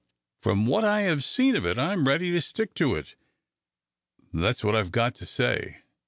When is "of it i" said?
1.55-1.93